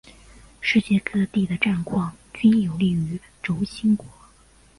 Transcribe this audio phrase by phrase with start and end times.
[0.61, 4.03] 世界各地的战况均有利于轴心国。